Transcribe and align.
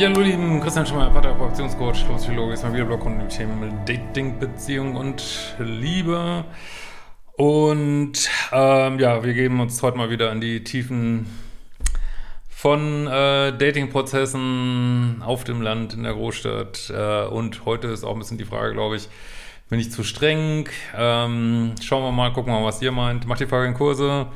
Ja, 0.00 0.08
hallo 0.08 0.22
lieben, 0.22 0.62
Christian 0.62 0.86
Schimmer, 0.86 1.10
Paartherapeut, 1.10 1.50
Beziehungscoach, 1.50 2.06
Psychologe, 2.16 2.54
ist 2.54 2.62
mal 2.62 2.72
wieder 2.72 2.86
Blog 2.86 3.04
und 3.04 3.28
Themen 3.28 3.84
Dating, 3.84 4.38
Beziehung 4.38 4.96
und 4.96 5.54
Liebe. 5.58 6.46
Und 7.36 8.30
ähm, 8.50 8.98
ja, 8.98 9.22
wir 9.22 9.34
geben 9.34 9.60
uns 9.60 9.82
heute 9.82 9.98
mal 9.98 10.08
wieder 10.08 10.30
an 10.30 10.40
die 10.40 10.64
Tiefen 10.64 11.26
von 12.48 13.08
äh, 13.08 13.52
Dating-Prozessen 13.52 15.22
auf 15.22 15.44
dem 15.44 15.60
Land, 15.60 15.92
in 15.92 16.04
der 16.04 16.14
Großstadt. 16.14 16.90
Äh, 16.96 17.26
und 17.26 17.66
heute 17.66 17.88
ist 17.88 18.02
auch 18.02 18.14
ein 18.14 18.20
bisschen 18.20 18.38
die 18.38 18.46
Frage, 18.46 18.72
glaube 18.72 18.96
ich, 18.96 19.06
bin 19.68 19.80
ich 19.80 19.92
zu 19.92 20.02
streng? 20.02 20.66
Ähm, 20.96 21.74
schauen 21.82 22.04
wir 22.04 22.10
mal, 22.10 22.32
gucken 22.32 22.54
wir 22.54 22.60
mal, 22.60 22.66
was 22.66 22.80
ihr 22.80 22.92
meint. 22.92 23.26
Macht 23.26 23.40
die 23.40 23.46
Frage 23.46 23.66
in 23.66 23.74
Kurse. 23.74 24.28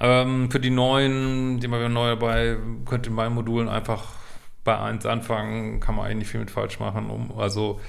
Ähm, 0.00 0.50
für 0.50 0.60
die 0.60 0.68
Neuen, 0.68 1.60
die 1.60 1.68
mal 1.68 1.78
wieder 1.78 1.88
neu 1.88 2.08
dabei, 2.08 2.58
könnt 2.84 3.06
ihr 3.06 3.10
in 3.10 3.16
meinen 3.16 3.34
Modulen 3.34 3.70
einfach 3.70 4.20
bei 4.64 4.78
1 4.78 5.06
anfangen, 5.06 5.80
kann 5.80 5.94
man 5.94 6.06
eigentlich 6.06 6.28
viel 6.28 6.40
mit 6.40 6.50
falsch 6.50 6.78
machen. 6.78 7.10
Um, 7.10 7.38
also 7.38 7.80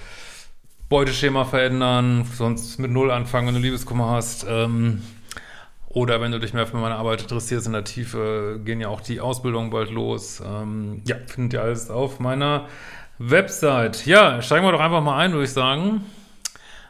Beuteschema 0.89 1.45
verändern, 1.45 2.25
sonst 2.35 2.79
mit 2.79 2.91
Null 2.91 3.11
anfangen, 3.11 3.47
wenn 3.47 3.55
du 3.55 3.61
Liebeskummer 3.61 4.11
hast. 4.11 4.45
Ähm, 4.47 5.01
oder 5.89 6.21
wenn 6.21 6.31
du 6.31 6.39
dich 6.39 6.53
mehr 6.53 6.65
für 6.65 6.77
meine 6.77 6.95
Arbeit 6.95 7.21
interessierst 7.21 7.67
in 7.67 7.73
der 7.73 7.83
Tiefe, 7.83 8.59
gehen 8.63 8.81
ja 8.81 8.87
auch 8.87 9.01
die 9.01 9.21
Ausbildungen 9.21 9.69
bald 9.69 9.91
los. 9.91 10.41
Ähm, 10.45 11.01
ja, 11.05 11.15
findet 11.27 11.53
ihr 11.53 11.61
alles 11.61 11.91
auf 11.91 12.19
meiner 12.19 12.67
Website. 13.19 14.05
Ja, 14.05 14.41
steigen 14.41 14.65
wir 14.65 14.71
doch 14.71 14.79
einfach 14.79 15.03
mal 15.03 15.19
ein, 15.19 15.31
würde 15.33 15.45
ich 15.45 15.53
sagen. 15.53 16.03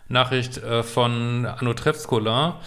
Nachricht 0.07 0.57
äh, 0.57 0.83
von 0.83 1.45
Anno 1.45 1.73
Trefskola. 1.73 2.61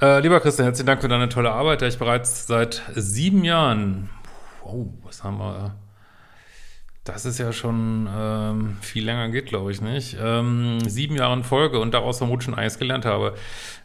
Äh, 0.00 0.20
lieber 0.20 0.40
Christian, 0.40 0.64
herzlichen 0.64 0.86
Dank 0.86 1.00
für 1.00 1.08
deine 1.08 1.28
tolle 1.28 1.52
Arbeit, 1.52 1.80
der 1.80 1.88
ich 1.88 1.98
bereits 1.98 2.46
seit 2.46 2.82
sieben 2.94 3.44
Jahren, 3.44 4.10
oh, 4.64 4.86
was 5.04 5.24
haben 5.24 5.38
wir, 5.38 5.74
das 7.04 7.24
ist 7.24 7.38
ja 7.38 7.52
schon 7.52 8.08
ähm, 8.14 8.76
viel 8.82 9.04
länger 9.04 9.30
geht, 9.30 9.46
glaube 9.46 9.72
ich 9.72 9.80
nicht. 9.80 10.16
Ähm, 10.20 10.78
sieben 10.86 11.16
Jahre 11.16 11.34
in 11.34 11.44
Folge 11.44 11.80
und 11.80 11.94
daraus 11.94 12.18
vermutlich 12.18 12.44
schon 12.44 12.54
eines 12.54 12.78
gelernt 12.78 13.06
habe. 13.06 13.34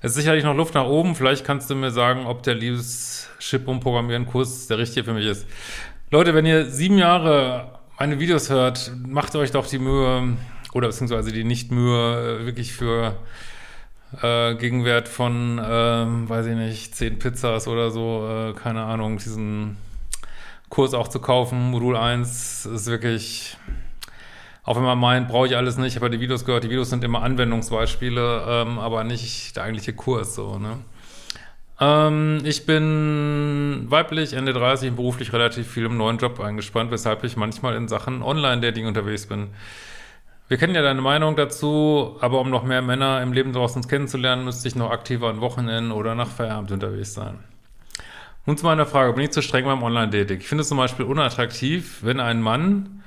Es 0.01 0.11
ist 0.11 0.17
sicherlich 0.17 0.43
noch 0.43 0.55
Luft 0.55 0.73
nach 0.73 0.85
oben. 0.85 1.15
Vielleicht 1.15 1.45
kannst 1.45 1.69
du 1.69 1.75
mir 1.75 1.91
sagen, 1.91 2.25
ob 2.25 2.43
der 2.43 2.55
Liebeschip 2.55 3.67
und 3.67 3.79
Programmieren 3.79 4.25
Kurs 4.25 4.67
der 4.67 4.77
richtige 4.77 5.05
für 5.05 5.13
mich 5.13 5.25
ist. 5.25 5.47
Leute, 6.11 6.33
wenn 6.33 6.45
ihr 6.45 6.69
sieben 6.69 6.97
Jahre 6.97 7.79
meine 7.97 8.19
Videos 8.19 8.49
hört, 8.49 8.91
macht 9.07 9.35
euch 9.35 9.51
doch 9.51 9.65
die 9.65 9.79
Mühe 9.79 10.37
oder 10.73 10.87
beziehungsweise 10.87 11.31
die 11.31 11.45
Nicht-Mühe 11.45 12.41
äh, 12.41 12.45
wirklich 12.45 12.73
für 12.73 13.15
äh, 14.21 14.55
Gegenwert 14.55 15.07
von, 15.07 15.57
äh, 15.57 15.63
weiß 15.63 16.47
ich 16.47 16.55
nicht, 16.55 16.95
zehn 16.95 17.17
Pizzas 17.17 17.67
oder 17.67 17.91
so, 17.91 18.27
äh, 18.27 18.53
keine 18.53 18.83
Ahnung, 18.83 19.17
diesen 19.17 19.77
Kurs 20.69 20.93
auch 20.93 21.07
zu 21.07 21.19
kaufen. 21.19 21.71
Modul 21.71 21.95
1 21.95 22.65
ist 22.65 22.87
wirklich, 22.87 23.57
auch 24.63 24.75
wenn 24.75 24.83
man 24.83 24.97
meint, 24.97 25.27
brauche 25.27 25.47
ich 25.47 25.55
alles 25.55 25.77
nicht. 25.77 26.01
Ja 26.01 26.09
die 26.09 26.19
Videos 26.19 26.45
gehört, 26.45 26.63
die 26.63 26.69
Videos 26.69 26.89
sind 26.89 27.03
immer 27.03 27.21
Anwendungsbeispiele, 27.21 28.45
ähm, 28.47 28.79
aber 28.79 29.03
nicht 29.03 29.55
der 29.55 29.63
eigentliche 29.63 29.93
Kurs 29.93 30.35
so, 30.35 30.57
ne? 30.57 30.79
Ähm, 31.79 32.39
ich 32.45 32.65
bin 32.65 33.85
weiblich, 33.89 34.33
Ende 34.33 34.53
30, 34.53 34.93
beruflich 34.93 35.33
relativ 35.33 35.67
viel 35.69 35.85
im 35.85 35.97
neuen 35.97 36.17
Job 36.17 36.39
eingespannt, 36.39 36.91
weshalb 36.91 37.23
ich 37.23 37.35
manchmal 37.35 37.75
in 37.75 37.87
Sachen 37.87 38.21
Online-Dating 38.23 38.87
unterwegs 38.87 39.27
bin. 39.27 39.49
Wir 40.47 40.57
kennen 40.57 40.75
ja 40.75 40.83
deine 40.83 41.01
Meinung 41.01 41.35
dazu, 41.35 42.17
aber 42.21 42.39
um 42.39 42.49
noch 42.49 42.63
mehr 42.63 42.81
Männer 42.81 43.21
im 43.21 43.33
Leben 43.33 43.51
draußen 43.51 43.87
kennenzulernen, 43.87 44.45
müsste 44.45 44.67
ich 44.67 44.75
noch 44.75 44.91
aktiver 44.91 45.29
an 45.29 45.41
Wochenenden 45.41 45.91
oder 45.91 46.15
nach 46.15 46.29
Feierabend 46.29 46.71
unterwegs 46.71 47.13
sein. 47.13 47.39
Nun 48.45 48.57
zu 48.57 48.65
meiner 48.65 48.85
Frage, 48.85 49.13
bin 49.13 49.23
ich 49.23 49.31
zu 49.31 49.41
streng 49.41 49.65
beim 49.65 49.81
Online-Dating? 49.81 50.39
Ich 50.39 50.47
finde 50.47 50.61
es 50.61 50.67
zum 50.67 50.77
Beispiel 50.77 51.05
unattraktiv, 51.05 51.99
wenn 52.03 52.19
ein 52.19 52.41
Mann 52.41 53.03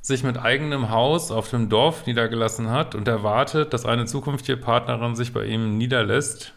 sich 0.00 0.22
mit 0.22 0.38
eigenem 0.38 0.90
Haus 0.90 1.32
auf 1.32 1.50
dem 1.50 1.68
Dorf 1.68 2.06
niedergelassen 2.06 2.70
hat 2.70 2.94
und 2.94 3.08
erwartet, 3.08 3.72
dass 3.72 3.84
eine 3.84 4.06
zukünftige 4.06 4.56
Partnerin 4.56 5.16
sich 5.16 5.32
bei 5.32 5.46
ihm 5.46 5.78
niederlässt, 5.78 6.54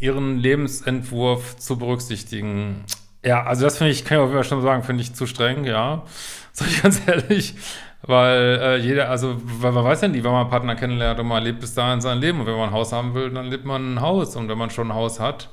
ihren 0.00 0.38
Lebensentwurf 0.38 1.56
zu 1.56 1.78
berücksichtigen. 1.78 2.84
Ja, 3.24 3.44
also 3.44 3.62
das 3.62 3.78
finde 3.78 3.92
ich, 3.92 4.04
kann 4.04 4.28
ich 4.28 4.36
auch 4.36 4.44
schon 4.44 4.60
sagen, 4.60 4.82
finde 4.82 5.02
ich 5.02 5.14
zu 5.14 5.26
streng, 5.26 5.64
ja. 5.64 6.02
Sag 6.52 6.68
ich 6.68 6.82
ganz 6.82 7.00
ehrlich. 7.06 7.54
Weil 8.02 8.58
äh, 8.60 8.76
jeder, 8.76 9.08
also, 9.08 9.40
weil 9.42 9.72
man 9.72 9.84
weiß 9.84 10.02
ja 10.02 10.08
nie, 10.08 10.22
wenn 10.22 10.32
man 10.32 10.42
einen 10.42 10.50
Partner 10.50 10.74
kennenlernt 10.74 11.18
und 11.20 11.26
man 11.26 11.42
lebt 11.42 11.60
bis 11.60 11.74
dahin 11.74 12.00
sein 12.00 12.18
Leben. 12.18 12.40
Und 12.40 12.46
wenn 12.46 12.56
man 12.56 12.68
ein 12.68 12.74
Haus 12.74 12.92
haben 12.92 13.14
will, 13.14 13.30
dann 13.30 13.46
lebt 13.46 13.64
man 13.64 13.94
ein 13.94 14.00
Haus. 14.00 14.36
Und 14.36 14.48
wenn 14.48 14.58
man 14.58 14.68
schon 14.68 14.88
ein 14.88 14.94
Haus 14.94 15.20
hat, 15.20 15.48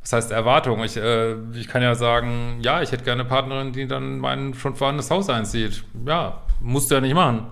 was 0.00 0.12
heißt 0.12 0.30
Erwartung? 0.30 0.82
Ich, 0.84 0.96
äh, 0.96 1.34
ich 1.52 1.68
kann 1.68 1.82
ja 1.82 1.94
sagen, 1.94 2.58
ja, 2.62 2.82
ich 2.82 2.92
hätte 2.92 3.04
gerne 3.04 3.22
eine 3.22 3.28
Partnerin, 3.28 3.72
die 3.72 3.86
dann 3.86 4.18
mein 4.18 4.54
schon 4.54 4.74
vorhandenes 4.74 5.10
Haus 5.10 5.28
einzieht. 5.28 5.84
Ja, 6.06 6.42
musst 6.60 6.90
du 6.90 6.94
ja 6.94 7.00
nicht 7.00 7.14
machen. 7.14 7.46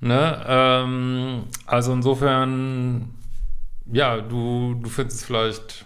Ne? 0.00 0.44
Ähm, 0.46 1.44
also 1.66 1.92
insofern, 1.92 3.14
ja, 3.86 4.18
du, 4.18 4.74
du 4.74 4.88
findest 4.88 5.20
es 5.20 5.24
vielleicht, 5.24 5.84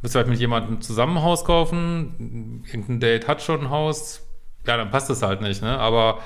willst 0.00 0.14
du 0.14 0.18
halt 0.18 0.28
mit 0.28 0.38
jemandem 0.38 0.80
zusammen 0.80 1.18
ein 1.18 1.22
Haus 1.22 1.44
kaufen, 1.44 2.64
irgendein 2.66 3.00
Date 3.00 3.28
hat 3.28 3.42
schon 3.42 3.62
ein 3.62 3.70
Haus, 3.70 4.22
ja, 4.66 4.76
dann 4.76 4.90
passt 4.90 5.10
es 5.10 5.22
halt 5.22 5.40
nicht, 5.40 5.62
ne? 5.62 5.78
Aber 5.78 6.20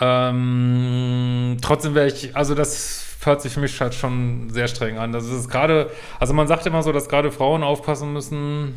ähm, 0.00 1.56
trotzdem 1.60 1.94
wäre 1.94 2.06
ich, 2.06 2.36
also 2.36 2.54
das 2.54 3.16
hört 3.24 3.42
sich 3.42 3.52
für 3.52 3.60
mich 3.60 3.80
halt 3.80 3.94
schon 3.94 4.50
sehr 4.50 4.68
streng 4.68 4.98
an. 4.98 5.12
Das 5.12 5.26
ist 5.26 5.48
gerade, 5.48 5.90
also 6.20 6.34
man 6.34 6.46
sagt 6.46 6.66
immer 6.66 6.82
so, 6.82 6.92
dass 6.92 7.08
gerade 7.08 7.32
Frauen 7.32 7.62
aufpassen 7.62 8.12
müssen, 8.12 8.74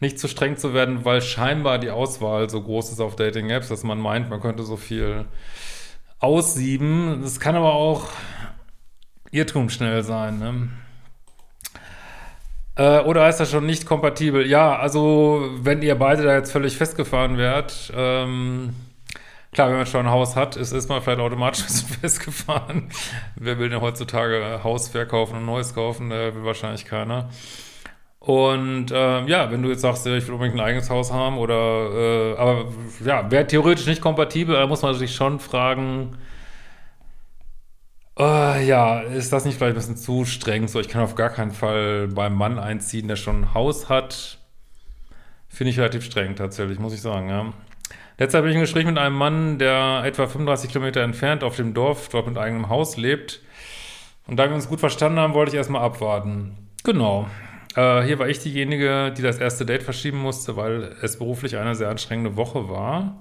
nicht 0.00 0.18
zu 0.18 0.28
streng 0.28 0.56
zu 0.56 0.74
werden, 0.74 1.04
weil 1.04 1.22
scheinbar 1.22 1.78
die 1.78 1.90
Auswahl 1.90 2.50
so 2.50 2.62
groß 2.62 2.92
ist 2.92 3.00
auf 3.00 3.14
Dating-Apps, 3.16 3.68
dass 3.68 3.84
man 3.84 3.98
meint, 3.98 4.30
man 4.30 4.40
könnte 4.40 4.64
so 4.64 4.76
viel 4.76 5.26
aussieben. 6.18 7.20
Das 7.22 7.38
kann 7.38 7.54
aber 7.54 7.74
auch 7.74 8.08
Irrtum 9.30 9.70
schnell 9.70 10.02
sein, 10.02 10.38
ne? 10.38 10.68
Äh, 12.74 13.00
oder 13.04 13.28
ist 13.28 13.36
das 13.36 13.50
schon 13.50 13.66
nicht 13.66 13.86
kompatibel? 13.86 14.46
Ja, 14.46 14.78
also 14.78 15.50
wenn 15.60 15.82
ihr 15.82 15.94
beide 15.94 16.22
da 16.22 16.34
jetzt 16.34 16.52
völlig 16.52 16.76
festgefahren 16.76 17.36
werdet, 17.36 17.92
ähm, 17.94 18.74
Klar, 19.52 19.68
wenn 19.68 19.76
man 19.76 19.86
schon 19.86 20.06
ein 20.06 20.12
Haus 20.12 20.34
hat, 20.34 20.56
ist, 20.56 20.88
man 20.88 21.02
vielleicht 21.02 21.20
automatisch 21.20 21.64
festgefahren. 22.00 22.88
Wer 23.36 23.58
will 23.58 23.68
denn 23.68 23.82
heutzutage 23.82 24.60
Haus 24.64 24.88
verkaufen 24.88 25.36
und 25.36 25.44
neues 25.44 25.74
kaufen? 25.74 26.08
Da 26.08 26.34
will 26.34 26.44
wahrscheinlich 26.44 26.86
keiner. 26.86 27.28
Und 28.18 28.90
äh, 28.92 29.24
ja, 29.26 29.50
wenn 29.50 29.62
du 29.62 29.68
jetzt 29.68 29.82
sagst, 29.82 30.06
ich 30.06 30.26
will 30.26 30.34
unbedingt 30.34 30.56
ein 30.56 30.64
eigenes 30.64 30.88
Haus 30.90 31.12
haben 31.12 31.38
oder 31.38 32.34
äh, 32.34 32.36
aber 32.38 32.72
ja, 33.04 33.30
wäre 33.30 33.46
theoretisch 33.46 33.86
nicht 33.86 34.00
kompatibel, 34.00 34.54
da 34.54 34.66
muss 34.66 34.82
man 34.82 34.94
sich 34.94 35.14
schon 35.14 35.40
fragen, 35.40 36.16
äh, 38.18 38.64
ja, 38.66 39.00
ist 39.00 39.32
das 39.32 39.44
nicht 39.44 39.58
vielleicht 39.58 39.74
ein 39.74 39.80
bisschen 39.80 39.96
zu 39.96 40.24
streng? 40.24 40.68
So, 40.68 40.80
ich 40.80 40.88
kann 40.88 41.02
auf 41.02 41.14
gar 41.14 41.30
keinen 41.30 41.50
Fall 41.50 42.08
beim 42.08 42.34
Mann 42.34 42.58
einziehen, 42.58 43.08
der 43.08 43.16
schon 43.16 43.42
ein 43.42 43.54
Haus 43.54 43.88
hat. 43.88 44.38
Finde 45.48 45.70
ich 45.70 45.78
relativ 45.78 46.04
streng 46.04 46.36
tatsächlich, 46.36 46.78
muss 46.78 46.94
ich 46.94 47.02
sagen, 47.02 47.28
ja. 47.28 47.52
Letztes 48.18 48.38
habe 48.38 48.50
ich 48.50 48.54
ein 48.54 48.60
Gespräch 48.60 48.84
mit 48.84 48.98
einem 48.98 49.16
Mann, 49.16 49.58
der 49.58 50.02
etwa 50.04 50.26
35 50.26 50.70
Kilometer 50.70 51.00
entfernt 51.00 51.42
auf 51.42 51.56
dem 51.56 51.74
Dorf, 51.74 52.08
dort 52.08 52.26
mit 52.26 52.38
eigenem 52.38 52.68
Haus 52.68 52.96
lebt. 52.96 53.40
Und 54.26 54.36
da 54.36 54.48
wir 54.48 54.54
uns 54.54 54.68
gut 54.68 54.80
verstanden 54.80 55.18
haben, 55.18 55.34
wollte 55.34 55.52
ich 55.52 55.56
erstmal 55.56 55.82
abwarten. 55.82 56.68
Genau. 56.84 57.26
Äh, 57.74 58.02
hier 58.02 58.18
war 58.18 58.28
ich 58.28 58.38
diejenige, 58.40 59.12
die 59.16 59.22
das 59.22 59.38
erste 59.38 59.64
Date 59.64 59.82
verschieben 59.82 60.18
musste, 60.18 60.56
weil 60.56 60.96
es 61.02 61.18
beruflich 61.18 61.56
eine 61.56 61.74
sehr 61.74 61.88
anstrengende 61.88 62.36
Woche 62.36 62.68
war. 62.68 63.16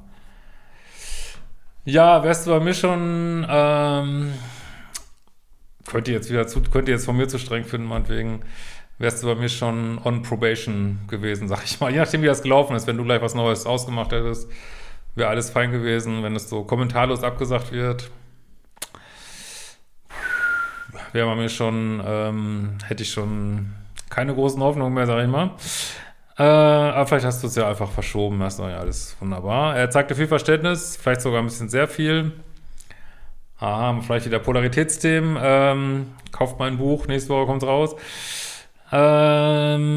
Ja, 1.86 2.24
wärst 2.24 2.46
du 2.46 2.52
bei 2.52 2.60
mir 2.60 2.74
schon, 2.74 3.46
ähm, 3.50 4.34
könnt 5.88 6.08
ihr 6.08 6.14
jetzt 6.14 6.30
wieder 6.30 6.46
zu, 6.46 6.62
könnt 6.62 6.88
ihr 6.88 6.94
jetzt 6.94 7.06
von 7.06 7.18
mir 7.18 7.28
zu 7.28 7.40
streng 7.40 7.64
finden, 7.64 7.88
meinetwegen 7.88 8.42
wärst 9.02 9.24
du 9.24 9.28
bei 9.28 9.36
mir 9.36 9.50
schon 9.50 10.00
on 10.04 10.22
probation 10.22 11.00
gewesen, 11.08 11.48
sag 11.48 11.64
ich 11.66 11.80
mal. 11.80 11.92
Je 11.92 11.98
nachdem, 11.98 12.22
wie 12.22 12.28
das 12.28 12.44
gelaufen 12.44 12.76
ist. 12.76 12.86
Wenn 12.86 12.98
du 12.98 13.04
gleich 13.04 13.22
was 13.22 13.34
Neues 13.34 13.66
ausgemacht 13.66 14.12
hättest, 14.12 14.50
wäre 15.16 15.30
alles 15.30 15.50
fein 15.50 15.72
gewesen. 15.72 16.24
Wenn 16.24 16.36
es 16.36 16.50
so 16.50 16.64
kommentarlos 16.64 17.24
abgesagt 17.24 17.72
wird, 17.72 18.12
wäre 21.14 21.28
bei 21.28 21.36
mir 21.36 21.50
schon, 21.50 22.02
ähm, 22.06 22.78
hätte 22.86 23.02
ich 23.02 23.12
schon 23.12 23.74
keine 24.10 24.36
großen 24.36 24.62
Hoffnungen 24.62 24.94
mehr, 24.94 25.08
sag 25.08 25.24
ich 25.24 25.30
mal. 25.30 25.52
Äh, 26.38 26.44
aber 26.44 27.08
vielleicht 27.08 27.26
hast 27.26 27.42
du 27.42 27.48
es 27.48 27.56
ja 27.56 27.68
einfach 27.68 27.90
verschoben. 27.90 28.40
Das 28.40 28.54
ist 28.54 28.60
ja 28.60 28.78
alles 28.78 29.18
wunderbar. 29.20 29.76
Er 29.76 29.90
zeigte 29.90 30.14
viel 30.14 30.28
Verständnis, 30.28 30.96
vielleicht 30.96 31.22
sogar 31.22 31.40
ein 31.40 31.46
bisschen 31.46 31.70
sehr 31.70 31.88
viel. 31.88 32.34
Aha, 33.60 34.00
vielleicht 34.02 34.28
wieder 34.28 34.40
Polaritätsthemen. 34.40 35.38
Ähm, 35.42 36.08
kauft 36.32 36.60
mein 36.60 36.78
Buch, 36.78 37.08
nächste 37.08 37.30
Woche 37.30 37.48
kommt 37.48 37.64
raus. 37.64 37.96
Ähm, 38.94 39.90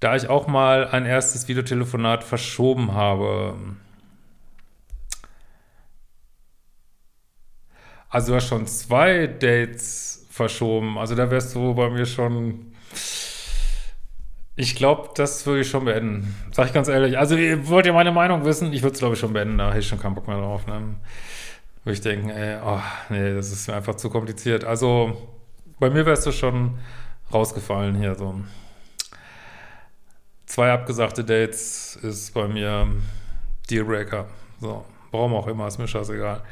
da 0.00 0.14
ich 0.14 0.28
auch 0.28 0.46
mal 0.46 0.86
ein 0.88 1.06
erstes 1.06 1.48
Videotelefonat 1.48 2.22
verschoben 2.22 2.92
habe. 2.92 3.56
Also 8.08 8.32
du 8.32 8.36
hast 8.36 8.48
schon 8.48 8.66
zwei 8.66 9.26
Dates 9.26 10.26
verschoben. 10.30 10.98
Also 10.98 11.14
da 11.14 11.30
wärst 11.30 11.54
du 11.54 11.74
bei 11.74 11.90
mir 11.90 12.06
schon. 12.06 12.72
Ich 14.54 14.74
glaube, 14.74 15.10
das 15.14 15.46
würde 15.46 15.60
ich 15.60 15.68
schon 15.68 15.84
beenden. 15.84 16.34
Sag 16.52 16.66
ich 16.66 16.72
ganz 16.72 16.88
ehrlich. 16.88 17.16
Also, 17.16 17.36
wollt 17.36 17.86
ihr 17.86 17.92
meine 17.92 18.10
Meinung 18.10 18.44
wissen? 18.44 18.72
Ich 18.72 18.82
würde 18.82 18.94
es, 18.94 18.98
glaube 18.98 19.14
ich, 19.14 19.20
schon 19.20 19.32
beenden. 19.32 19.58
Da 19.58 19.68
hätte 19.68 19.78
ich 19.80 19.86
schon 19.86 20.00
keinen 20.00 20.16
Bock 20.16 20.26
mehr 20.26 20.38
drauf. 20.38 20.66
Ne? 20.66 20.96
Würde 21.84 21.94
ich 21.94 22.00
denken, 22.00 22.30
ey, 22.30 22.58
oh, 22.64 22.80
nee, 23.08 23.34
das 23.34 23.52
ist 23.52 23.68
mir 23.68 23.74
einfach 23.74 23.94
zu 23.94 24.10
kompliziert. 24.10 24.64
Also, 24.64 25.16
bei 25.78 25.90
mir 25.90 26.04
wärst 26.06 26.26
du 26.26 26.32
schon 26.32 26.78
rausgefallen 27.32 27.96
hier. 27.96 28.14
So. 28.14 28.40
Zwei 30.46 30.72
abgesagte 30.72 31.24
Dates 31.24 31.96
ist 31.96 32.34
bei 32.34 32.48
mir 32.48 32.88
Dealbreaker. 33.70 34.26
So, 34.60 34.84
warum 35.10 35.34
auch 35.34 35.46
immer, 35.46 35.66
ist 35.66 35.78
mir 35.78 35.88
scheißegal. 35.88 36.42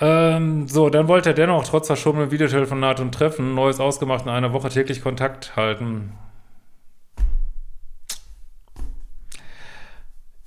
Ähm, 0.00 0.66
so, 0.66 0.90
dann 0.90 1.06
wollte 1.06 1.30
er 1.30 1.34
dennoch 1.34 1.64
trotz 1.64 1.86
verschobenem 1.86 2.30
Videotelefonat 2.30 2.98
und 2.98 3.12
Treffen 3.14 3.54
Neues 3.54 3.78
ausgemacht 3.78 4.24
in 4.24 4.30
einer 4.30 4.52
Woche 4.52 4.68
täglich 4.68 5.02
Kontakt 5.02 5.54
halten. 5.54 6.12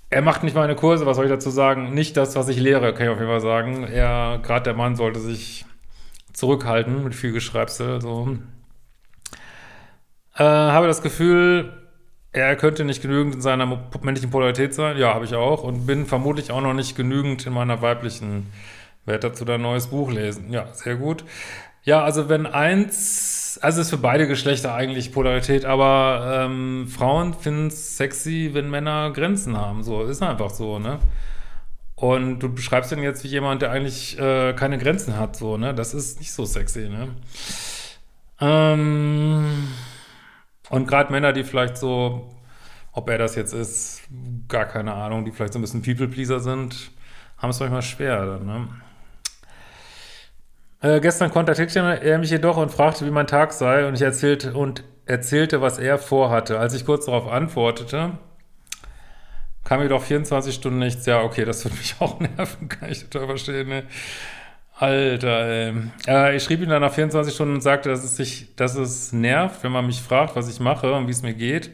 Er 0.10 0.22
macht 0.22 0.44
nicht 0.44 0.56
meine 0.56 0.76
Kurse, 0.76 1.06
was 1.06 1.18
soll 1.18 1.26
ich 1.26 1.32
dazu 1.32 1.50
sagen? 1.50 1.94
Nicht 1.94 2.16
das, 2.16 2.36
was 2.36 2.48
ich 2.48 2.60
lehre, 2.60 2.94
kann 2.94 3.08
ich 3.08 3.10
auf 3.10 3.20
jeden 3.20 3.30
Fall 3.30 3.42
sagen. 3.42 3.84
Er, 3.84 4.40
gerade 4.42 4.64
der 4.64 4.74
Mann, 4.74 4.96
sollte 4.96 5.20
sich 5.20 5.66
zurückhalten 6.34 7.04
mit 7.04 7.16
viel 7.16 7.32
Geschreibsel. 7.32 8.02
So. 8.02 8.38
Äh, 10.36 10.44
habe 10.44 10.88
das 10.88 11.02
Gefühl, 11.02 11.74
er 12.32 12.56
könnte 12.58 12.84
nicht 12.84 13.02
genügend 13.02 13.36
in 13.36 13.42
seiner 13.42 13.66
männlichen 14.02 14.30
Polarität 14.30 14.74
sein. 14.74 14.98
Ja, 14.98 15.14
habe 15.14 15.26
ich 15.26 15.36
auch. 15.36 15.64
Und 15.64 15.86
bin 15.86 16.06
vermutlich 16.06 16.52
auch 16.52 16.62
noch 16.62 16.74
nicht 16.74 16.96
genügend 16.96 17.46
in 17.46 17.54
meiner 17.54 17.82
weiblichen. 17.82 18.52
Werde 19.06 19.30
dazu 19.30 19.46
dein 19.46 19.62
neues 19.62 19.88
Buch 19.88 20.12
lesen. 20.12 20.52
Ja, 20.52 20.68
sehr 20.74 20.96
gut. 20.96 21.24
Ja, 21.86 22.04
also 22.04 22.30
wenn 22.30 22.48
eins, 22.48 23.60
also 23.62 23.80
ist 23.82 23.92
für 23.92 23.98
beide 24.00 24.28
Geschlechter 24.28 24.74
eigentlich 24.74 25.12
Polarität, 25.12 25.66
aber 25.66 26.46
ähm, 26.46 26.88
Frauen 26.88 27.36
finden 27.36 27.68
es 27.68 27.96
sexy, 27.98 28.50
wenn 28.54 28.72
Männer 28.72 29.12
Grenzen 29.12 29.56
haben. 29.56 29.84
So, 29.84 30.04
ist 30.04 30.24
einfach 30.24 30.50
so, 30.50 30.80
ne? 30.80 30.98
Und 31.94 32.40
du 32.40 32.54
beschreibst 32.54 32.92
den 32.92 33.04
jetzt 33.04 33.24
wie 33.24 33.28
jemand, 33.28 33.62
der 33.62 33.72
eigentlich 33.72 34.20
äh, 34.20 34.54
keine 34.54 34.80
Grenzen 34.80 35.16
hat, 35.18 35.36
so, 35.36 35.58
ne? 35.58 35.76
Das 35.76 35.94
ist 35.94 36.20
nicht 36.20 36.34
so 36.34 36.44
sexy, 36.46 36.90
ne? 36.90 37.10
Ähm, 38.42 39.68
und 40.70 40.88
gerade 40.88 41.12
Männer, 41.12 41.34
die 41.34 41.44
vielleicht 41.44 41.78
so, 41.78 42.32
ob 42.94 43.10
er 43.10 43.20
das 43.20 43.36
jetzt 43.36 43.54
ist, 43.54 44.02
gar 44.48 44.66
keine 44.66 44.94
Ahnung, 44.94 45.24
die 45.24 45.32
vielleicht 45.32 45.54
so 45.54 45.60
ein 45.60 45.62
bisschen 45.62 45.84
People-Pleaser 45.84 46.40
sind, 46.40 46.92
haben 47.38 47.52
es 47.52 47.60
manchmal 47.60 47.84
schwer, 47.84 48.40
ne? 48.44 48.70
Äh, 50.86 51.00
gestern 51.00 51.32
kontaktierte 51.32 51.80
er 51.80 52.20
mich 52.20 52.30
jedoch 52.30 52.58
und 52.58 52.72
fragte, 52.72 53.08
wie 53.08 53.10
mein 53.10 53.26
Tag 53.26 53.54
sei, 53.54 53.88
und 53.88 53.96
ich 53.96 54.04
erzählte 54.04 54.54
und 54.54 54.84
erzählte, 55.08 55.60
was 55.60 55.80
er 55.80 55.98
vorhatte. 55.98 56.60
Als 56.60 56.76
ich 56.76 56.86
kurz 56.86 57.08
darauf 57.08 57.28
antwortete, 57.28 58.20
kam 59.64 59.82
jedoch 59.82 60.04
24 60.04 60.54
Stunden 60.54 60.78
nichts. 60.78 61.08
Ja, 61.08 61.24
okay, 61.24 61.44
das 61.44 61.66
würde 61.66 61.78
mich 61.78 61.96
auch 62.00 62.20
nerven, 62.20 62.70
kann 62.70 62.92
ich 62.92 63.04
total 63.10 63.30
verstehen. 63.30 63.68
Ne? 63.68 63.84
Alter, 64.78 65.48
ey. 65.48 65.74
Äh, 66.08 66.36
ich 66.36 66.44
schrieb 66.44 66.62
ihm 66.62 66.70
dann 66.70 66.84
nach 66.84 66.94
24 66.94 67.34
Stunden 67.34 67.56
und 67.56 67.62
sagte, 67.62 67.90
dass 67.90 68.04
es 68.04 68.16
sich, 68.16 68.56
dass 68.56 68.76
es 68.76 69.12
nervt, 69.12 69.64
wenn 69.64 69.72
man 69.72 69.88
mich 69.88 70.04
fragt, 70.04 70.36
was 70.36 70.48
ich 70.48 70.60
mache 70.60 70.94
und 70.94 71.08
wie 71.08 71.12
es 71.12 71.24
mir 71.24 71.34
geht 71.34 71.72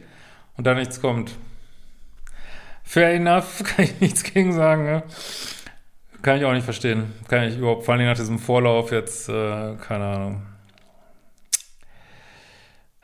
und 0.56 0.66
da 0.66 0.72
nichts 0.72 1.02
kommt. 1.02 1.32
Fair 2.82 3.12
enough, 3.12 3.62
kann 3.76 3.84
ich 3.84 4.00
nichts 4.00 4.22
gegen 4.22 4.54
sagen. 4.54 4.84
Ne? 4.84 5.02
Kann 6.22 6.38
ich 6.38 6.44
auch 6.44 6.52
nicht 6.52 6.64
verstehen. 6.64 7.12
Kann 7.28 7.48
ich 7.48 7.58
überhaupt, 7.58 7.84
vor 7.84 7.94
allem 7.94 8.06
nach 8.06 8.16
diesem 8.16 8.38
Vorlauf 8.38 8.92
jetzt, 8.92 9.28
äh, 9.28 9.74
keine 9.76 10.04
Ahnung. 10.04 10.42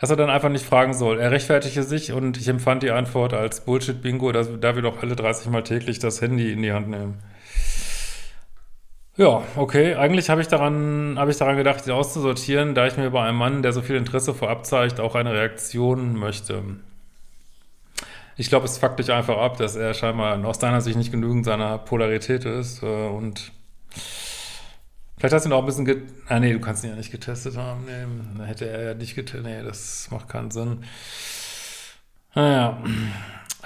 Dass 0.01 0.11
er 0.11 0.17
dann 0.17 0.31
einfach 0.31 0.49
nicht 0.49 0.65
fragen 0.65 0.95
soll. 0.95 1.19
Er 1.19 1.33
rechtfertigte 1.33 1.83
sich 1.83 2.13
und 2.13 2.37
ich 2.37 2.47
empfand 2.47 2.85
die 2.85 2.93
Antwort 2.93 3.35
als 3.35 3.65
Bullshit-Bingo, 3.65 4.31
da 4.31 4.75
wir 4.77 4.83
doch 4.83 5.03
alle 5.03 5.17
30 5.17 5.51
Mal 5.51 5.65
täglich 5.65 5.99
das 5.99 6.23
Handy 6.23 6.53
in 6.53 6.63
die 6.63 6.73
Hand 6.73 6.89
nehmen. 6.89 7.19
Ja, 9.17 9.43
okay. 9.57 9.97
Eigentlich 9.97 10.31
habe 10.31 10.41
ich 10.41 10.47
daran, 10.47 11.17
habe 11.19 11.33
ich 11.33 11.37
daran 11.37 11.57
gedacht, 11.57 11.85
ihn 11.89 11.93
auszusortieren, 11.93 12.77
da 12.77 12.87
ich 12.87 12.97
mir 12.97 13.11
bei 13.11 13.25
einem 13.25 13.37
Mann, 13.37 13.63
der 13.63 13.73
so 13.73 13.83
viel 13.83 13.97
Interesse 13.97 14.33
vorab 14.33 14.65
zeigt, 14.65 15.01
auch 15.01 15.17
eine 15.17 15.33
Reaktion 15.33 16.17
möchte. 16.17 16.63
Ich 18.39 18.49
glaube, 18.49 18.67
es 18.67 18.79
fuckt 18.79 19.01
dich 19.01 19.11
einfach 19.13 19.37
ab, 19.37 19.57
dass 19.57 19.75
er 19.75 19.95
scheinbar 19.95 20.43
aus 20.45 20.61
deiner 20.61 20.81
Sicht 20.81 20.97
nicht 20.97 21.11
genügend 21.11 21.45
seiner 21.45 21.77
Polarität 21.77 22.45
ist. 22.45 22.85
Äh, 22.85 22.87
und 22.87 23.51
vielleicht 25.19 25.35
hast 25.35 25.45
du 25.45 25.49
ihn 25.51 25.53
auch 25.53 25.59
ein 25.59 25.67
bisschen 25.67 25.85
get 25.85 26.05
Ah, 26.29 26.39
nee, 26.39 26.53
du 26.53 26.61
kannst 26.61 26.85
ihn 26.85 26.91
ja 26.91 26.97
nicht 26.97 27.11
getestet 27.11 27.57
haben. 27.57 27.85
Nee, 27.87 28.07
dann 28.37 28.47
hätte 28.47 28.69
er 28.69 28.83
ja 28.83 28.95
nicht 28.95 29.17
getestet. 29.17 29.45
Nee, 29.45 29.65
das 29.65 30.09
macht 30.13 30.29
keinen 30.29 30.53
Sinn. 30.53 30.85
Naja. 32.33 32.79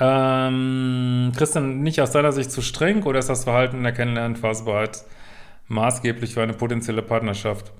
Ähm, 0.01 1.33
Christian, 1.37 1.83
nicht 1.83 2.01
aus 2.01 2.13
deiner 2.13 2.33
Sicht 2.33 2.51
zu 2.51 2.63
streng 2.63 3.03
oder 3.03 3.19
ist 3.19 3.29
das 3.29 3.45
Verhalten 3.45 3.77
in 3.77 3.83
der 3.83 3.93
Kennenlernphase 3.93 4.65
bereits 4.65 5.07
maßgeblich 5.69 6.33
für 6.33 6.43
eine 6.43 6.55
potenzielle 6.55 7.03
Partnerschaft? 7.03 7.73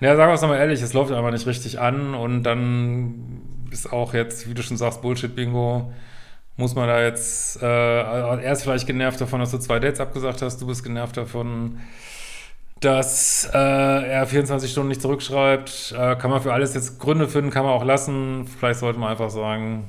Naja, 0.00 0.16
sagen 0.16 0.30
wir 0.32 0.34
es 0.34 0.42
nochmal 0.42 0.58
ehrlich, 0.58 0.82
es 0.82 0.94
läuft 0.94 1.12
einfach 1.12 1.30
nicht 1.30 1.46
richtig 1.46 1.78
an 1.78 2.16
und 2.16 2.42
dann 2.42 3.40
ist 3.70 3.92
auch 3.92 4.14
jetzt, 4.14 4.50
wie 4.50 4.54
du 4.54 4.64
schon 4.64 4.76
sagst, 4.76 5.00
Bullshit-Bingo 5.00 5.92
muss 6.60 6.74
man 6.74 6.86
da 6.86 7.02
jetzt, 7.02 7.60
äh, 7.62 7.66
er 7.66 8.52
ist 8.52 8.62
vielleicht 8.62 8.86
genervt 8.86 9.20
davon, 9.20 9.40
dass 9.40 9.50
du 9.50 9.58
zwei 9.58 9.80
Dates 9.80 9.98
abgesagt 9.98 10.42
hast, 10.42 10.60
du 10.60 10.66
bist 10.66 10.84
genervt 10.84 11.16
davon, 11.16 11.80
dass 12.80 13.50
äh, 13.52 13.58
er 13.58 14.26
24 14.26 14.70
Stunden 14.70 14.90
nicht 14.90 15.00
zurückschreibt. 15.00 15.94
Äh, 15.96 16.16
kann 16.16 16.30
man 16.30 16.42
für 16.42 16.52
alles 16.52 16.74
jetzt 16.74 17.00
Gründe 17.00 17.28
finden, 17.28 17.50
kann 17.50 17.64
man 17.64 17.72
auch 17.72 17.84
lassen. 17.84 18.46
Vielleicht 18.46 18.80
sollte 18.80 18.98
man 18.98 19.10
einfach 19.10 19.30
sagen, 19.30 19.88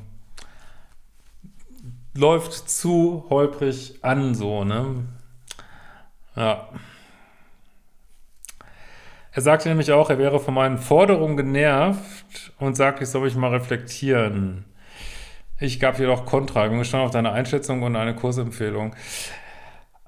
läuft 2.16 2.70
zu 2.70 3.26
holprig 3.30 4.00
an, 4.02 4.34
so, 4.34 4.64
ne? 4.64 5.04
Ja. 6.36 6.70
Er 9.34 9.42
sagte 9.42 9.70
nämlich 9.70 9.92
auch, 9.92 10.10
er 10.10 10.18
wäre 10.18 10.40
von 10.40 10.54
meinen 10.54 10.78
Forderungen 10.78 11.36
genervt 11.38 12.54
und 12.60 12.76
sagte, 12.76 13.04
ich 13.04 13.10
soll 13.10 13.24
mich 13.24 13.36
mal 13.36 13.52
reflektieren. 13.52 14.66
Ich 15.62 15.80
gab 15.80 16.00
jedoch 16.00 16.26
Kontra. 16.26 16.66
Ich 16.66 16.72
bin 16.72 16.80
gespannt 16.80 17.06
auf 17.06 17.12
deine 17.12 17.32
Einschätzung 17.32 17.84
und 17.84 17.96
eine 17.96 18.16
Kursempfehlung. 18.16 18.96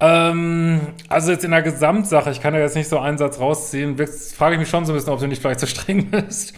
Ähm, 0.00 0.80
also 1.08 1.30
jetzt 1.30 1.44
in 1.44 1.52
der 1.52 1.62
Gesamtsache, 1.62 2.32
ich 2.32 2.40
kann 2.40 2.54
da 2.54 2.58
jetzt 2.58 2.74
nicht 2.74 2.88
so 2.88 2.98
einen 2.98 3.18
Satz 3.18 3.38
rausziehen, 3.38 3.96
frage 4.36 4.56
ich 4.56 4.58
mich 4.58 4.68
schon 4.68 4.84
so 4.84 4.92
ein 4.92 4.96
bisschen, 4.96 5.12
ob 5.12 5.20
du 5.20 5.28
nicht 5.28 5.40
vielleicht 5.40 5.60
zu 5.60 5.68
streng 5.68 6.06
bist 6.10 6.54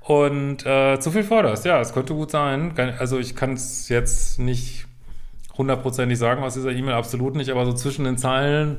und 0.00 0.64
äh, 0.64 0.98
zu 0.98 1.10
viel 1.10 1.22
forderst. 1.22 1.66
Ja, 1.66 1.80
es 1.82 1.92
könnte 1.92 2.14
gut 2.14 2.30
sein. 2.30 2.72
Also 2.98 3.18
ich 3.18 3.36
kann 3.36 3.52
es 3.52 3.90
jetzt 3.90 4.38
nicht 4.38 4.86
hundertprozentig 5.58 6.18
sagen 6.18 6.42
aus 6.42 6.54
dieser 6.54 6.72
E-Mail, 6.72 6.94
absolut 6.94 7.36
nicht, 7.36 7.50
aber 7.50 7.66
so 7.66 7.74
zwischen 7.74 8.06
den 8.06 8.16
Zeilen 8.16 8.78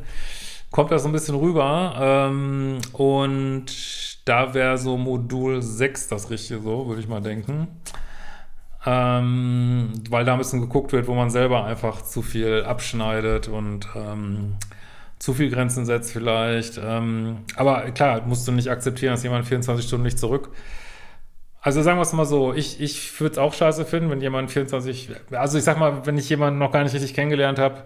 kommt 0.71 0.89
das 0.89 1.03
so 1.03 1.09
ein 1.09 1.11
bisschen 1.11 1.35
rüber. 1.35 1.93
Ähm, 2.31 2.79
und 2.93 3.65
da 4.25 4.55
wäre 4.55 4.79
so 4.79 4.97
Modul 4.97 5.61
6 5.61 6.07
das 6.07 6.31
Richtige 6.31 6.61
so, 6.61 6.87
würde 6.87 7.01
ich 7.01 7.07
mal 7.07 7.21
denken 7.21 7.67
ähm, 8.85 9.93
weil 10.09 10.25
da 10.25 10.33
ein 10.33 10.39
bisschen 10.39 10.61
geguckt 10.61 10.91
wird, 10.91 11.07
wo 11.07 11.13
man 11.13 11.29
selber 11.29 11.65
einfach 11.65 12.01
zu 12.01 12.21
viel 12.21 12.63
abschneidet 12.63 13.47
und 13.47 13.87
ähm, 13.95 14.57
zu 15.19 15.33
viel 15.33 15.51
Grenzen 15.51 15.85
setzt 15.85 16.11
vielleicht. 16.11 16.79
Ähm, 16.83 17.39
aber 17.55 17.91
klar, 17.91 18.21
musst 18.25 18.47
du 18.47 18.51
nicht 18.51 18.69
akzeptieren, 18.69 19.13
dass 19.13 19.23
jemand 19.23 19.45
24 19.45 19.85
Stunden 19.85 20.03
nicht 20.03 20.17
zurück. 20.17 20.49
Also 21.61 21.83
sagen 21.83 21.99
wir 21.99 22.01
es 22.03 22.13
mal 22.13 22.25
so, 22.25 22.55
ich, 22.55 22.81
ich 22.81 23.19
würde 23.19 23.33
es 23.33 23.37
auch 23.37 23.53
scheiße 23.53 23.85
finden, 23.85 24.09
wenn 24.09 24.19
jemand 24.19 24.49
24, 24.49 25.09
also 25.29 25.59
ich 25.59 25.63
sag 25.63 25.77
mal, 25.77 26.07
wenn 26.07 26.17
ich 26.17 26.27
jemanden 26.27 26.57
noch 26.57 26.71
gar 26.71 26.83
nicht 26.83 26.95
richtig 26.95 27.13
kennengelernt 27.13 27.59
habe, 27.59 27.83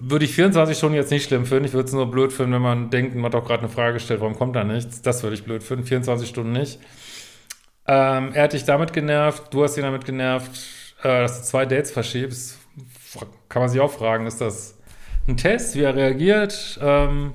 würde 0.00 0.24
ich 0.24 0.34
24 0.34 0.76
Stunden 0.76 0.96
jetzt 0.96 1.12
nicht 1.12 1.26
schlimm 1.26 1.46
finden. 1.46 1.66
Ich 1.66 1.74
würde 1.74 1.86
es 1.86 1.92
nur 1.92 2.10
blöd 2.10 2.32
finden, 2.32 2.54
wenn 2.54 2.62
man 2.62 2.90
denkt, 2.90 3.14
man 3.14 3.26
hat 3.26 3.34
doch 3.34 3.44
gerade 3.44 3.60
eine 3.60 3.68
Frage 3.68 3.94
gestellt, 3.94 4.20
warum 4.20 4.34
kommt 4.34 4.56
da 4.56 4.64
nichts? 4.64 5.02
Das 5.02 5.22
würde 5.22 5.34
ich 5.34 5.44
blöd 5.44 5.62
finden. 5.62 5.84
24 5.84 6.28
Stunden 6.28 6.52
nicht. 6.52 6.80
Ähm, 7.92 8.32
er 8.34 8.44
hat 8.44 8.52
dich 8.52 8.64
damit 8.64 8.92
genervt, 8.92 9.52
du 9.52 9.64
hast 9.64 9.76
ihn 9.76 9.82
damit 9.82 10.04
genervt, 10.04 10.60
äh, 11.02 11.22
dass 11.22 11.40
du 11.40 11.44
zwei 11.44 11.66
Dates 11.66 11.90
verschiebst. 11.90 12.56
Kann 13.48 13.62
man 13.62 13.68
sich 13.68 13.80
auch 13.80 13.90
fragen, 13.90 14.26
ist 14.28 14.40
das 14.40 14.78
ein 15.26 15.36
Test, 15.36 15.74
wie 15.74 15.82
er 15.82 15.96
reagiert? 15.96 16.78
Ähm, 16.80 17.32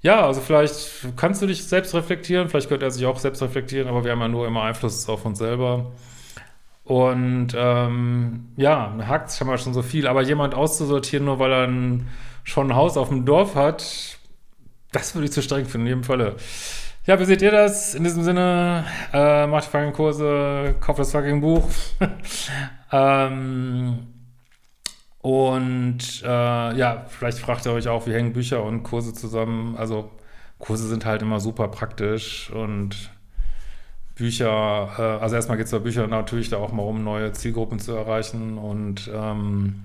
ja, 0.00 0.24
also 0.24 0.40
vielleicht 0.40 1.16
kannst 1.16 1.42
du 1.42 1.48
dich 1.48 1.64
selbst 1.64 1.92
reflektieren, 1.92 2.48
vielleicht 2.48 2.68
könnte 2.68 2.86
er 2.86 2.92
sich 2.92 3.04
auch 3.04 3.18
selbst 3.18 3.42
reflektieren, 3.42 3.88
aber 3.88 4.04
wir 4.04 4.12
haben 4.12 4.20
ja 4.20 4.28
nur 4.28 4.46
immer 4.46 4.62
Einfluss 4.62 5.08
auf 5.08 5.24
uns 5.24 5.38
selber. 5.38 5.90
Und 6.84 7.48
ähm, 7.56 8.52
ja, 8.56 8.94
hakt 9.08 9.40
haben 9.40 9.48
wir 9.48 9.58
schon 9.58 9.74
so 9.74 9.82
viel, 9.82 10.06
aber 10.06 10.22
jemand 10.22 10.54
auszusortieren, 10.54 11.24
nur 11.24 11.40
weil 11.40 11.50
er 11.50 11.66
ein, 11.66 12.06
schon 12.44 12.70
ein 12.70 12.76
Haus 12.76 12.96
auf 12.96 13.08
dem 13.08 13.24
Dorf 13.24 13.56
hat, 13.56 14.18
das 14.92 15.16
würde 15.16 15.24
ich 15.24 15.32
zu 15.32 15.42
streng 15.42 15.66
finden, 15.66 15.88
in 15.88 15.96
jedem 15.96 16.04
Falle. 16.04 16.36
Ja, 17.06 17.20
wie 17.20 17.26
seht 17.26 17.42
ihr 17.42 17.50
das? 17.50 17.94
In 17.94 18.02
diesem 18.02 18.22
Sinne, 18.22 18.86
äh, 19.12 19.46
macht 19.46 19.66
fucking 19.66 19.92
Kurse, 19.92 20.74
kauft 20.80 21.00
das 21.00 21.12
fucking 21.12 21.42
Buch. 21.42 21.68
ähm, 22.92 24.06
und 25.20 26.22
äh, 26.22 26.26
ja, 26.26 27.04
vielleicht 27.08 27.40
fragt 27.40 27.66
ihr 27.66 27.72
euch 27.72 27.88
auch, 27.88 28.06
wie 28.06 28.14
hängen 28.14 28.32
Bücher 28.32 28.62
und 28.62 28.84
Kurse 28.84 29.12
zusammen. 29.12 29.76
Also 29.76 30.12
Kurse 30.58 30.88
sind 30.88 31.04
halt 31.04 31.20
immer 31.20 31.40
super 31.40 31.68
praktisch 31.68 32.50
und 32.50 33.10
Bücher, 34.14 34.94
äh, 34.98 35.22
also 35.22 35.36
erstmal 35.36 35.58
geht 35.58 35.66
es 35.66 35.72
bei 35.72 35.80
Büchern 35.80 36.08
natürlich 36.08 36.48
da 36.48 36.56
auch 36.56 36.72
mal 36.72 36.84
um, 36.84 37.04
neue 37.04 37.32
Zielgruppen 37.32 37.80
zu 37.80 37.92
erreichen 37.92 38.56
und 38.56 39.10
ähm, 39.12 39.84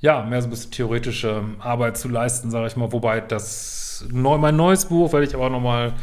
ja, 0.00 0.22
mehr 0.22 0.40
so 0.40 0.48
ein 0.48 0.50
bisschen 0.50 0.70
theoretische 0.70 1.44
Arbeit 1.58 1.98
zu 1.98 2.08
leisten, 2.08 2.50
sage 2.50 2.66
ich 2.66 2.76
mal. 2.76 2.92
Wobei 2.92 3.20
das 3.20 3.83
neu, 4.10 4.38
mein 4.38 4.56
neues 4.56 4.86
Buch 4.86 5.12
werde 5.12 5.26
ich 5.26 5.34
aber 5.34 5.50
nochmal 5.50 5.94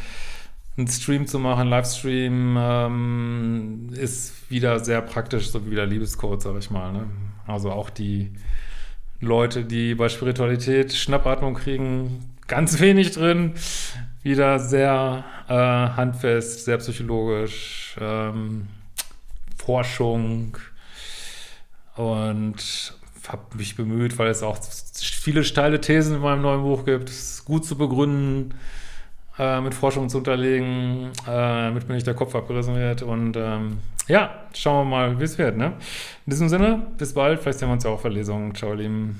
einen 0.78 0.88
Stream 0.88 1.28
zu 1.28 1.40
machen, 1.40 1.68
Livestream, 1.68 2.56
ähm, 2.58 3.90
ist 3.94 4.50
wieder 4.50 4.80
sehr 4.80 5.02
praktisch, 5.02 5.50
so 5.50 5.70
wie 5.70 5.76
der 5.76 5.86
Liebescode, 5.86 6.42
sage 6.42 6.60
ich 6.60 6.72
mal. 6.72 6.92
Ne? 6.94 7.08
Also 7.46 7.72
auch 7.72 7.90
die 7.90 8.32
Leute, 9.20 9.66
die 9.66 9.96
bei 9.96 10.10
Spiritualität 10.10 10.94
Schnappatmung 10.94 11.56
kriegen, 11.56 12.32
ganz 12.48 12.80
wenig 12.80 13.12
drin 13.12 13.54
wieder 14.24 14.60
sehr 14.60 15.24
äh, 15.48 15.54
handfest, 15.54 16.66
sehr 16.66 16.78
psychologisch, 16.78 17.96
ähm, 18.00 18.68
Forschung 19.58 20.58
und 21.96 22.94
habe 23.32 23.58
mich 23.58 23.76
bemüht, 23.76 24.18
weil 24.18 24.30
es 24.30 24.44
auch 24.44 24.58
viele 25.02 25.44
steile 25.44 25.82
Thesen 25.82 26.16
in 26.16 26.22
meinem 26.22 26.42
neuen 26.42 26.62
Buch 26.62 26.86
gibt, 26.86 27.10
es 27.10 27.44
gut 27.46 27.66
zu 27.66 27.78
begründen, 27.78 28.54
äh, 29.40 29.62
mit 29.62 29.74
Forschung 29.74 30.10
zu 30.10 30.20
unterlegen, 30.20 31.12
äh, 31.24 31.26
damit 31.26 31.88
mir 31.88 31.96
nicht 31.96 32.08
der 32.08 32.14
Kopf 32.14 32.36
abgerissen 32.36 32.76
wird 32.76 33.02
und 33.02 33.38
ähm, 33.38 33.78
ja, 34.08 34.46
schauen 34.54 34.88
wir 34.88 34.90
mal, 34.90 35.20
wie 35.20 35.24
es 35.24 35.38
wird. 35.38 35.58
Ne? 35.58 35.74
In 36.26 36.32
diesem 36.32 36.50
Sinne, 36.50 36.88
bis 36.98 37.14
bald, 37.14 37.40
vielleicht 37.40 37.60
sehen 37.60 37.70
wir 37.70 37.74
uns 37.74 37.84
ja 37.84 37.92
auch 37.92 37.96
auf 37.96 38.02
Verlesungen. 38.02 38.54
Ciao, 38.56 38.74
Lieben. 38.74 39.20